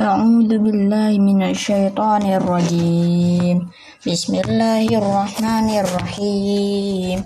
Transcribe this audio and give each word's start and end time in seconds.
أعوذ 0.00 0.50
بالله 0.58 1.10
من 1.20 1.42
الشيطان 1.52 2.24
الرجيم 2.24 3.56
بسم 4.06 4.32
الله 4.34 4.86
الرحمن 4.88 5.68
الرحيم 5.84 7.18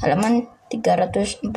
halaman 0.00 0.44
347 0.68 1.52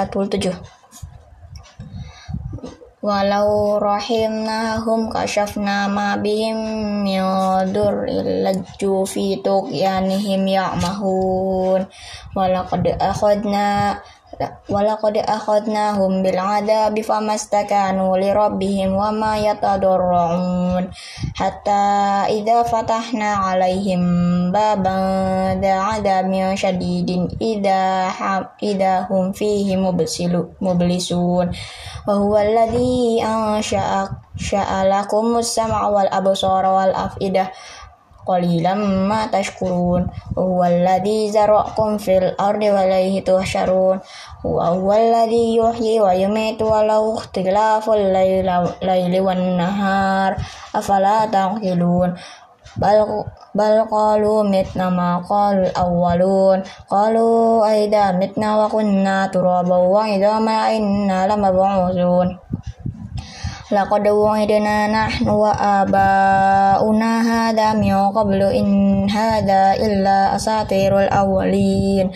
Walau 3.05 3.77
rahimnahum 3.77 5.13
kashafna 5.13 5.85
ma 5.85 6.17
bihim 6.17 6.57
min 7.05 7.21
dur 7.69 8.01
illajju 8.09 9.05
fi 9.05 9.37
tuqyanihim 9.45 10.41
ya'mahun 10.49 11.85
walaqad 12.33 12.81
akhadna 12.97 14.01
ولقد 14.69 15.17
أخذناهم 15.17 16.23
بالعذاب 16.23 17.01
فما 17.01 17.35
استكانوا 17.35 18.17
لربهم 18.17 18.89
وما 18.93 19.37
يتضرعون 19.37 20.91
حتى 21.35 21.83
إذا 22.29 22.63
فتحنا 22.63 23.31
عليهم 23.33 24.01
بابا 24.51 24.99
ذا 25.61 25.73
عذاب 25.73 26.55
شديد 26.55 27.09
إذا 27.41 28.11
إذا 28.63 29.07
هم 29.09 29.31
فيه 29.31 29.77
مبلسون 30.61 31.51
وهو 32.07 32.37
الذي 32.37 33.23
أنشأ 33.23 34.09
لكم 34.83 35.37
السمع 35.37 35.87
والأبصار 35.87 36.65
والأفئدة 36.65 37.51
qalilan 38.28 38.80
ma 39.08 39.26
tashkurun 39.32 40.08
huwa 40.36 40.66
alladhi 40.66 41.30
zara'akum 41.32 41.98
fil 41.98 42.34
ardi 42.38 42.68
wa 42.70 42.84
ilayhi 42.86 43.24
tuhsyarun 43.24 44.00
huwa 44.44 44.92
alladhi 44.96 45.56
yuhyi 45.56 46.00
wa 46.00 46.12
yumitu 46.14 46.68
wa 46.68 46.84
lahu 46.84 47.16
ikhtilaful 47.18 48.00
layli 48.82 49.20
wan 49.20 49.60
nahar 49.60 50.36
afala 50.72 51.26
taqilun 51.30 52.16
bal 52.78 53.26
bal 53.54 53.76
qalu 53.90 54.46
mitna 54.46 54.86
ma 54.94 55.18
qal 55.26 55.58
awwalun 55.74 56.62
qalu 56.86 57.60
aida 57.66 58.14
mitna 58.14 58.56
wa 58.60 58.70
Laqad 63.70 64.02
wa'idna 64.02 64.90
nahnu 64.90 65.30
wa 65.30 65.54
aba'una 65.54 67.22
hadha 67.22 67.78
min 67.78 67.94
qablu 68.10 68.50
in 68.50 69.06
hadha 69.06 69.78
illa 69.78 70.34
asatirul 70.34 71.06
awwalin 71.06 72.10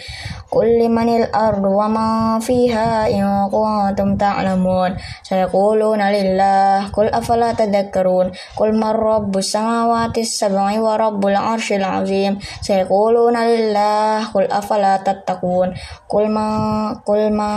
قل 0.54 0.68
لمن 0.78 1.08
الأرض 1.16 1.64
وما 1.64 2.38
فيها 2.38 3.10
إن 3.10 3.50
كنتم 3.50 4.16
تعلمون. 4.16 4.90
سيقولون 5.22 6.00
لله 6.02 6.88
قل 6.94 7.06
أفلا 7.08 7.52
تذكرون؟ 7.52 8.30
قل 8.56 8.70
من 8.72 8.92
رب 8.94 9.36
السماوات 9.36 10.18
السبع 10.18 10.80
ورب 10.80 11.26
العرش 11.26 11.72
العظيم؟ 11.72 12.38
سيقولون 12.62 13.36
لله 13.36 14.24
قل 14.34 14.44
أفلا 14.52 14.96
تتقون؟ 14.96 15.74
قل 16.08 16.24
من 16.30 16.52
قل 16.94 17.32
من 17.32 17.54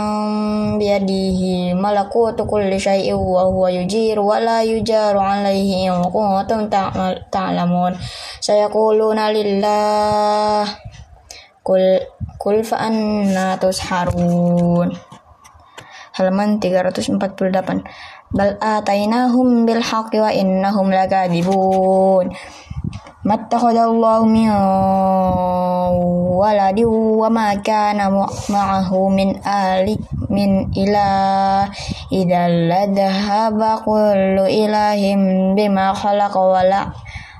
بيده 0.78 1.40
ملكوت 1.74 2.42
كل 2.42 2.80
شيء 2.80 3.14
وهو 3.14 3.68
يجير 3.68 4.20
ولا 4.20 4.62
يجار 4.62 5.18
عليه 5.18 5.70
إن 5.86 6.02
كنتم 6.10 6.60
تعلمون. 7.32 7.92
سيقولون 8.40 9.18
لله 9.18 10.64
Kul 11.68 12.00
kul 12.40 12.64
fa 12.64 12.88
anna 12.88 13.60
tusharun. 13.60 14.88
Halaman 16.16 16.56
348. 16.64 17.84
Bal 18.32 18.56
atainahum 18.56 19.68
bil 19.68 19.84
haqqi 19.84 20.16
wa 20.16 20.32
innahum 20.32 20.88
lakadzibun. 20.88 22.32
Mattakhadallahu 23.28 24.24
min 24.24 24.48
waladi 26.40 26.88
wa 26.88 27.28
ma 27.28 27.52
kana 27.60 28.08
ma'ahu 28.48 29.12
min 29.12 29.36
ali 29.44 30.00
min 30.32 30.72
ilah 30.72 31.68
idzal 32.08 32.72
ladhaba 32.72 33.84
kullu 33.84 34.48
ilahim 34.48 35.52
bima 35.52 35.92
khalaqa 35.92 36.40
wala 36.40 36.88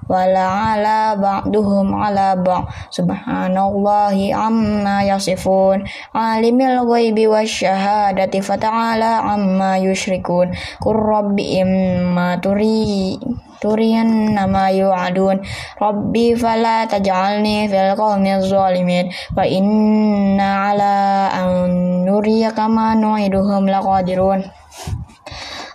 ala 0.09 1.15
ba'duhum 1.17 1.93
ala 1.93 2.37
ba' 2.37 2.65
subhanallahi 2.89 4.33
amma 4.33 5.05
yasifun. 5.05 5.85
Alimil 6.17 6.85
ghaibi 6.89 7.29
wasyahadati 7.29 8.41
fata'ala 8.41 9.25
amma 9.25 9.77
yushrikun. 9.77 10.57
Qur 10.81 10.97
rabbi 10.97 11.61
imma 11.61 12.41
turi 12.41 13.21
turian 13.61 14.33
nama 14.33 14.73
yu'adun. 14.73 15.45
Rabbi 15.77 16.35
fala 16.39 16.89
taj'alni 16.89 17.69
fil 17.69 17.93
qawmi 17.99 18.41
zalimin. 18.45 19.13
Wa 19.37 19.45
inna 19.45 20.73
ala 20.73 20.97
an 21.37 22.05
nuriyaka 22.09 22.65
ma 22.71 22.95
nu'iduhum 22.97 23.69
laqadirun 23.69 24.58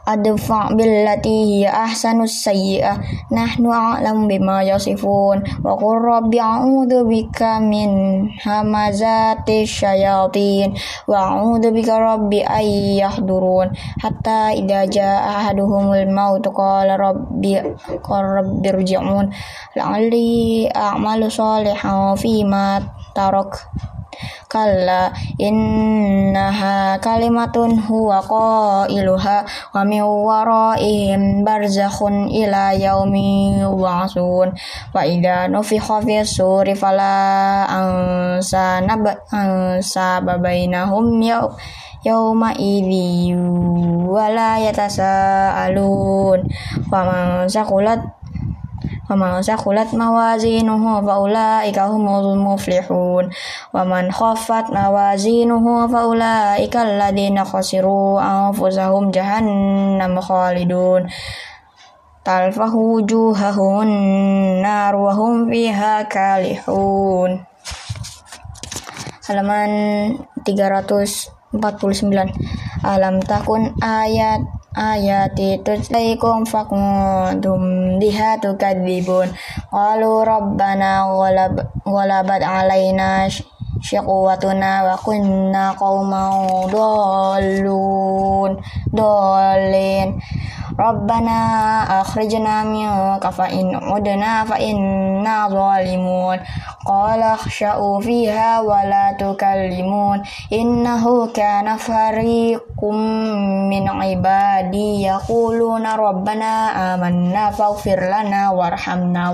adfa 0.04 0.76
billati 0.76 1.64
hiya 1.64 1.88
ahsanus 1.88 2.44
sayyi'ah 2.44 3.00
nahnu 3.32 3.72
a'lam 3.72 4.28
bima 4.28 4.60
yasifun. 4.64 5.44
Wa 5.64 5.80
qur 5.80 6.04
rabbi 6.04 6.40
a'udzu 6.40 7.08
bika 7.08 7.64
min 7.64 8.28
hamazati 8.44 9.64
syayatin. 9.64 10.76
Wa 11.08 11.40
a'udzu 11.40 11.72
bika 11.72 11.96
rabbi 11.96 12.44
ay 12.44 13.00
yahdurun. 13.00 13.72
Hatta 14.04 14.52
idza 14.52 14.88
jaa 14.92 15.40
ahaduhumul 15.40 16.08
maut 16.12 16.44
qala 16.52 17.00
rabbi 17.00 17.56
qala 18.04 18.44
rabbi 18.44 18.68
irji'un. 18.68 19.32
La'alli 19.80 20.68
a'malu 20.68 21.32
salihan 21.32 22.20
fi 22.20 22.44
ma 22.44 22.84
tarak 23.16 23.72
kalla 24.54 25.10
innaha 25.42 27.02
kalimatun 27.02 27.82
huwa 27.90 28.22
qailuha 28.22 29.42
wa 29.74 29.82
min 29.82 30.06
waraihim 30.06 31.42
barzakhun 31.42 32.30
ila 32.30 32.78
yaumi 32.78 33.58
yub'atsun 33.66 34.54
wa 34.94 35.02
idza 35.02 35.50
nufikha 35.50 36.06
fi 36.06 36.22
suri 36.22 36.78
fala 36.78 37.66
ansa 37.66 38.86
nab 38.86 39.02
ansa 39.34 40.22
babainahum 40.22 41.18
yaum 41.26 41.58
yauma 42.04 42.52
idzi 42.60 43.32
wala 44.14 44.60
yatasaalun. 44.60 46.44
Faman 46.92 47.48
saqulat 47.50 48.04
faman 49.04 49.44
saqulat 49.44 49.92
mawazinuhu 49.92 51.04
fa 51.04 51.16
ulaika 51.20 51.92
humul 51.92 52.40
muflihun. 52.40 53.28
Wa 53.76 53.82
man 53.84 54.08
khaffat 54.08 54.72
mawazinuhu 54.72 55.92
fa 55.92 56.08
ulaika 56.08 56.88
alladziina 56.88 57.44
khasiru 57.44 58.20
anfusahum 58.20 59.12
jahannam 59.12 60.16
khalidun. 60.24 61.12
Talfahu 62.24 63.04
wujuhahum 63.04 63.88
nar 64.64 64.96
wa 64.96 65.12
hum 65.12 65.52
fiha 65.52 66.08
kalihun. 66.08 67.44
Halaman 69.28 69.72
349 70.44 71.60
alam 72.84 73.24
takun 73.24 73.72
ayat 73.80 74.63
آياتي 74.78 75.58
تتليكم 75.58 76.44
فكنتم 76.44 77.60
بها 78.00 78.36
تكذبون 78.36 79.28
قالوا 79.72 80.24
ربنا 80.24 81.02
غلب 81.02 81.68
غلبت 81.88 82.44
علينا 82.44 83.30
شقوتنا 83.82 84.94
وكنا 84.94 85.72
قوما 85.72 86.48
ضالون 86.72 88.62
ضالين 88.96 90.20
Rabbana 90.74 91.86
akhrijna 92.02 92.66
minka 92.66 93.30
fa 93.30 93.46
in 93.54 93.78
udna 93.78 94.42
fa 94.42 94.58
inna 94.58 95.46
zalimun 95.46 96.42
qala 96.82 97.38
khsha'u 97.38 98.02
fiha 98.02 98.66
wa 98.66 98.82
la 98.82 99.14
tukallimun 99.14 100.26
innahu 100.50 101.30
kana 101.30 101.78
fariqum 101.78 102.98
min 103.70 103.86
ibadi 103.86 105.06
yaquluna 105.06 105.94
rabbana 105.94 106.74
amanna 106.98 107.54
faghfir 107.54 108.02
lana 108.10 108.50
warhamna 108.50 109.30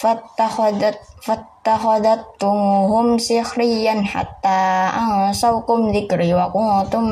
fattakhadat 0.00 0.96
fattakhadatumuhum 1.20 3.20
sikhriyan 3.20 4.00
hatta 4.00 4.88
ansawkum 4.96 5.92
dzikri 5.92 6.32
wa 6.32 6.48
kuntum 6.48 7.04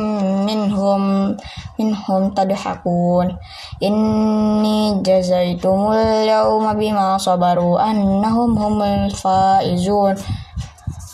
minhum 0.48 1.36
minhum 1.76 2.32
tadhakun 2.32 3.36
inni 3.84 5.04
jazaitumul 5.04 6.24
yawma 6.24 6.72
bima 6.72 7.20
sabaru 7.20 7.76
annahum 7.76 8.56
humul 8.56 9.12
faizun 9.12 10.16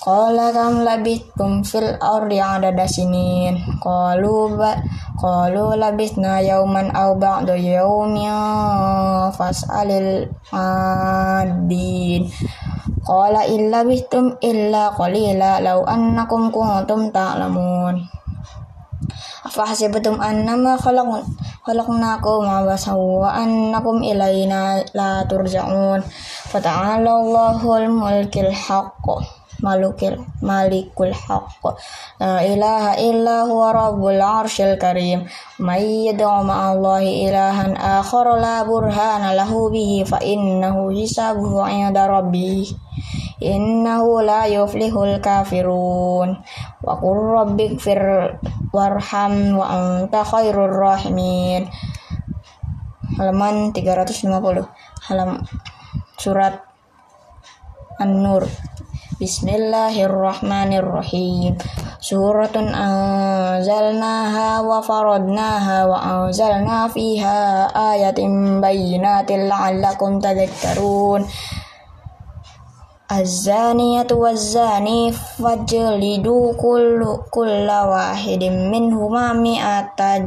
Qala 0.04 0.52
kam 0.52 0.84
labithum 0.84 1.64
fil 1.64 1.96
ardi 1.96 2.36
adada 2.36 2.84
sinin 2.84 3.56
Qalu 3.80 4.52
ba 4.52 4.76
Qalu 5.16 5.80
labithna 5.80 6.44
yauman 6.44 6.92
aw 6.92 7.16
ba'da 7.16 7.56
yaumin 7.56 8.28
fas'alil 9.32 10.28
adin. 10.52 12.28
Qala 13.00 13.48
illa 13.48 13.80
bithum 13.88 14.36
illa 14.44 14.92
qalila 14.92 15.64
law 15.64 15.80
annakum 15.88 16.52
kuntum 16.52 17.08
ta'lamun. 17.08 18.04
Afahasibatum 19.48 20.20
annama 20.20 20.76
khalaq 20.76 21.24
khalaqnakum 21.64 22.44
abasan 22.44 23.00
wa 23.00 23.32
annakum 23.40 24.04
ilayna 24.04 24.84
la 24.92 25.24
turja'un. 25.24 26.04
Fata'ala 26.52 27.08
Allahul 27.08 27.88
mulkil 27.88 28.52
haqq 28.52 29.43
malikul 29.64 30.20
malikul 30.44 31.16
haqq. 31.16 31.64
La 32.20 32.44
ilaha 32.44 33.00
illa 33.00 33.48
huwa 33.48 33.72
rabbul 33.72 34.20
arsyil 34.20 34.76
karim. 34.76 35.24
May 35.56 36.12
yad'u 36.12 36.44
ma'allahi 36.44 37.24
ilahan 37.24 37.72
akhar 37.72 38.36
la 38.36 38.60
burhana 38.68 39.32
lahu 39.32 39.72
bihi 39.72 40.04
fa 40.04 40.20
innahu 40.20 40.92
hisabuhu 40.92 41.64
'inda 41.64 42.04
rabbih. 42.04 42.68
Innahu 43.40 44.20
la 44.20 44.44
yuflihul 44.44 45.24
kafirun. 45.24 46.44
Wa 46.84 46.92
qur 47.00 47.18
rabbighfir 47.40 48.00
warham 48.76 49.56
wa 49.56 49.64
anta 49.72 50.20
khairur 50.20 50.76
rahimin. 50.76 51.72
Halaman 53.16 53.72
350 53.72 54.26
halaman 55.06 55.44
surat 56.18 56.66
An-Nur 58.00 58.48
بسم 59.14 59.46
الله 59.48 59.94
الرحمن 60.10 60.72
الرحيم 60.74 61.54
سورة 62.02 62.56
أنزلناها 62.58 64.60
وفرضناها 64.60 65.78
وأنزلنا 65.86 66.88
فيها 66.88 67.38
آية 67.94 68.18
بينات 68.60 69.30
لعلكم 69.30 70.18
تذكرون 70.18 71.26
الزانية 73.12 74.06
والزاني 74.12 75.12
فاجلدوا 75.12 76.52
كل, 76.52 77.18
كل 77.30 77.68
واحد 77.70 78.44
منهما 78.44 79.32
مئة 79.32 80.18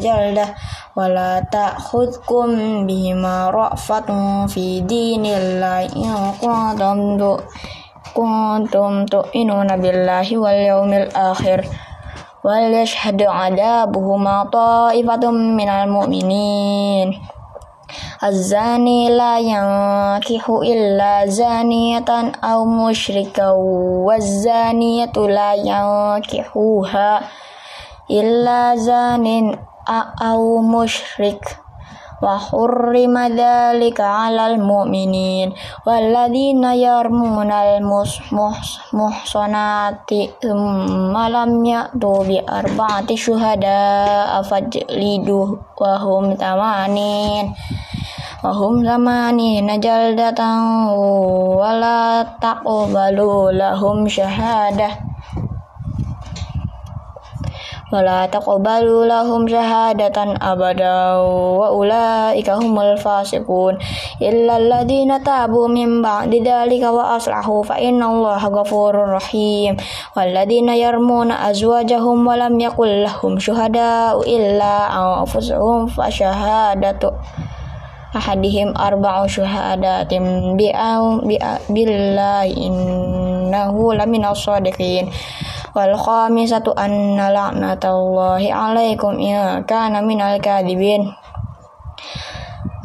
جلدة 0.00 0.54
ولا 0.96 1.44
تأخذكم 1.52 2.46
بهما 2.86 3.50
رأفة 3.50 4.08
في 4.46 4.80
دين 4.80 5.26
الله 5.26 5.82
إن 5.96 6.32
كنتم 6.40 7.18
تؤمنون 7.18 7.81
kuntum 8.14 9.08
tu'minuna 9.08 9.80
billahi 9.80 10.38
wal 10.38 10.60
yawmil 10.60 11.08
akhir. 11.12 11.64
Wal 12.44 12.68
yashhadu 12.72 13.26
adabuhuma 13.26 14.48
ta'ifatum 14.52 15.56
minal 15.56 15.90
mu'minin. 15.90 17.16
Az-zani 18.22 19.10
la 19.10 19.36
yankihu 19.42 20.62
illa 20.62 21.26
zaniyatan 21.26 22.38
aw 22.40 22.62
musyrika 22.64 23.52
waz-zaniyatu 24.06 25.26
la 25.26 25.58
yankihuha 25.58 27.20
illa 28.08 28.78
zanin 28.78 29.58
aw 29.88 30.40
musyrik 30.62 31.42
wa 32.22 32.38
hurrima 32.38 33.26
dzalika 33.26 34.06
'alal 34.06 34.62
mu'minin 34.62 35.50
walladzina 35.82 36.70
yarmunal 36.78 37.82
muhsanati 38.94 40.30
thumma 40.38 41.26
lam 41.26 41.66
ya'tu 41.66 42.22
bi 42.22 42.38
arba'ati 42.38 43.18
syuhada 43.18 44.38
fajlidu 44.46 45.58
wa 45.74 45.98
hum 45.98 46.38
tamanin 46.38 47.50
wa 48.38 48.54
hum 48.54 48.86
tamanin 48.86 49.66
jaldatan 49.82 50.94
wala 51.58 52.22
taqbalu 52.38 53.50
lahum 53.50 54.06
syahadah 54.06 55.11
wala 57.92 58.24
taqbalu 58.24 59.04
lahum 59.04 59.44
syahadatan 59.44 60.40
abada 60.40 61.20
wa 61.20 61.68
ulaika 61.68 62.56
humul 62.56 62.96
fasiqun. 62.96 63.76
Illa 64.16 64.56
alladhina 64.56 65.20
tabu 65.20 65.68
min 65.68 66.00
ba'di 66.00 66.40
dhalika 66.40 66.88
wa 66.88 67.20
aslahu 67.20 67.60
fa 67.60 67.76
innallaha 67.76 68.48
ghafurur 68.48 69.12
rahim. 69.20 69.76
Walladhina 70.16 70.72
yarmuna 70.72 71.44
azwajahum 71.52 72.24
wa 72.24 72.40
lam 72.40 72.56
yakul 72.56 73.04
lahum 73.04 73.36
syuhada'u 73.36 74.24
illa 74.24 74.88
anfusuhum 74.88 75.92
fa 75.92 76.08
syahadatu 76.08 77.12
ahadihim 78.12 78.76
arba'u 78.76 79.24
syuhadatin 79.24 80.56
bi'au 80.60 81.24
billahi 81.72 82.52
innahu 82.52 83.96
lamina 83.96 84.36
shadiqin 84.36 85.08
wal 85.72 85.96
khamisatu 85.96 86.76
anna 86.76 87.32
la'natallahi 87.32 88.52
alaikum 88.52 89.16
in 89.16 89.64
kana 89.64 90.04
minal 90.04 90.36
kadibin 90.40 91.08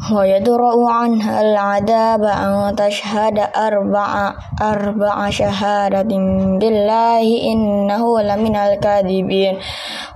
wa 0.08 0.24
yadra'u 0.24 0.88
anha 0.88 1.44
al-'adaba 1.44 2.32
an 2.32 2.72
tashhada 2.72 3.52
arba'a 3.52 4.32
arba'a 4.56 5.28
syahadatin 5.28 6.56
billahi 6.56 7.52
innahu 7.52 8.16
laminal 8.24 8.80
kadibin 8.80 9.60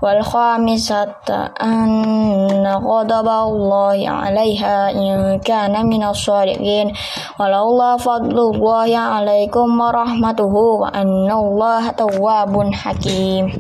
wal 0.01 0.25
khamisata 0.25 1.53
anna 1.61 2.81
ghadaballahi 2.81 4.09
'alaiha 4.09 4.97
in 4.97 5.37
kana 5.45 5.85
minas 5.85 6.25
shadiqin 6.25 6.97
walaula 7.37 8.01
fadlullahi 8.01 8.97
'alaikum 8.97 9.77
wa 9.77 9.93
rahmatuhu 9.93 10.89
wa 10.89 10.89
annallaha 10.89 11.93
tawwabun 11.93 12.73
hakim 12.73 13.53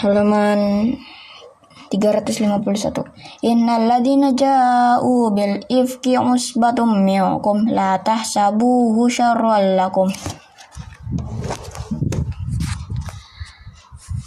halaman 0.00 0.60
351 1.98 3.44
Innal 3.44 3.86
ladina 3.86 4.32
ja'u 4.32 5.30
bil 5.34 5.62
ifki 5.68 6.18
usbatum 6.18 7.04
minkum 7.04 7.68
la 7.70 8.00
tahsabuhu 8.00 9.08
syarran 9.10 9.76
lakum. 9.78 10.08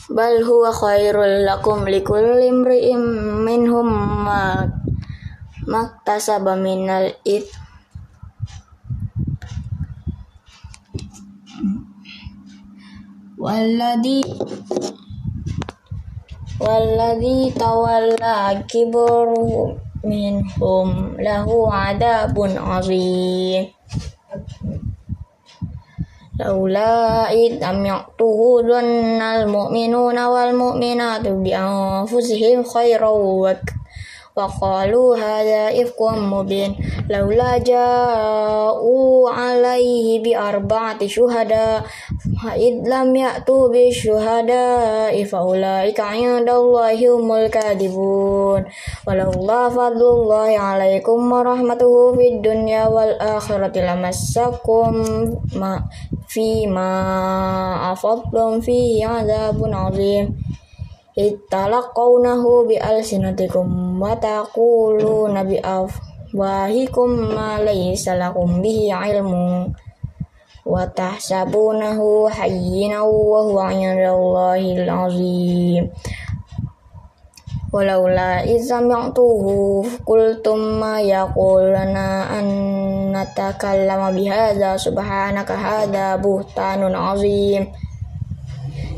Bal 0.07 0.41
huwa 0.41 0.73
khairul 0.73 1.45
lakum 1.45 1.85
likulli 1.85 2.49
imri'in 2.49 3.01
minhum 3.45 3.89
ma 4.25 4.65
maktasaba 5.67 6.55
minal 6.55 7.11
ith. 7.27 7.51
Walladhi 13.37 14.25
والذي 16.59 17.53
تولى 17.59 18.63
كبر 18.69 19.27
منهم 20.03 20.87
له 21.19 21.47
عذاب 21.73 22.35
عظيم. 22.57 23.63
لولا 26.39 27.31
إذ 27.33 27.51
سمعته 27.61 28.39
ظن 28.69 29.21
المؤمنون 29.21 30.17
والمؤمنات 30.25 31.25
بأنفسهم 31.27 32.63
خيرا 32.63 33.09
وك 33.09 33.76
وقالوا 34.36 35.16
هذا 35.16 35.82
إفك 35.82 36.00
مبين 36.02 36.76
لولا 37.10 37.58
جاءوا 37.58 39.30
عليه 39.30 40.22
بأربعة 40.22 41.06
شهداء 41.06 41.82
فإذ 42.44 42.74
لم 42.88 43.16
يأتوا 43.16 43.68
بالشهداء 43.68 45.24
فأولئك 45.24 46.00
عند 46.00 46.48
الله 46.48 47.14
هم 47.14 47.32
الكاذبون 47.32 48.64
ولولا 49.08 49.68
فضل 49.68 50.02
الله 50.02 50.58
عليكم 50.58 51.32
ورحمته 51.32 52.16
في 52.16 52.28
الدنيا 52.28 52.88
والآخرة 52.88 53.74
لمسكم 53.78 55.04
فيما 56.28 56.92
أفضتم 57.92 58.60
فيه 58.60 59.06
عذاب 59.06 59.58
عظيم 59.72 60.36
italaqawnahu 61.17 62.69
bi 62.69 62.77
alsinatikum 62.77 63.97
wa 63.97 64.13
taquluna 64.13 65.41
bi 65.41 65.57
afwahikum 65.57 67.33
ma 67.33 67.57
laysa 67.57 68.13
lakum 68.13 68.61
bihi 68.61 68.93
ilmu 68.93 69.65
wa 70.61 70.85
tahsabunahu 70.93 72.29
hayyinan 72.29 73.01
wa 73.01 73.41
huwa 73.49 73.73
'indallahi 73.73 74.77
al-'azim. 74.77 75.89
Walaula 77.73 78.45
izam 78.45 78.85
ya'tuhu 78.85 79.81
qultum 80.05 80.77
ma 80.77 81.01
yaquluna 81.01 82.29
an 82.29 82.45
natakallama 83.09 84.13
bihadza 84.13 84.77
subhanaka 84.77 85.57
hadza 85.57 86.15
buhtanun 86.21 86.93
azim 86.93 87.67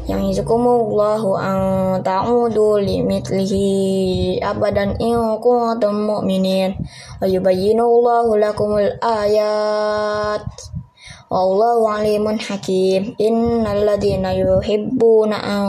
ya'izukumullahu 0.09 1.37
an 1.37 1.57
ta'udu 2.01 2.81
limithlihi 2.81 4.41
abadan 4.41 4.97
in 4.97 5.37
kuntum 5.37 6.09
mu'minin. 6.09 6.73
Wa 7.21 7.29
yubayyinullahu 7.29 8.41
lakumul 8.41 8.89
ayat. 8.97 10.41
Wallahu 11.29 11.85
alimun 11.85 12.41
hakim. 12.41 13.13
Innal 13.21 13.85
ladhina 13.85 14.33
yuhibbuna 14.33 15.37
an 15.37 15.63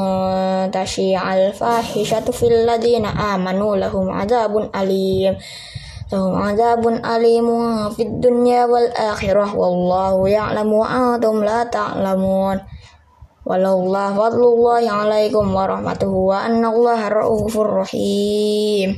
tashi'al 0.73 1.53
fahishatu 1.53 2.33
fil 2.33 2.65
ladhina 2.65 3.13
amanu 3.13 3.77
lahum 3.77 4.09
azabun 4.09 4.73
alim. 4.73 5.37
Lahum 6.09 6.35
azabun 6.41 7.05
alimun 7.05 7.93
fid 7.93 8.25
dunya 8.25 8.65
wal 8.65 8.89
akhirah. 8.89 9.53
Wallahu 9.53 10.25
ya'lamu 10.25 10.81
wa 10.81 10.89
antum 10.89 11.45
la 11.45 11.69
ta'lamun 11.69 12.80
Wallahu 13.41 13.89
fadlullahi 14.17 14.89
alaikum 14.89 15.53
warahmatuhu 15.53 16.29
wa 16.33 16.45
annallaha 16.49 17.09
ra'ufur 17.13 17.85
rahim 17.85 18.89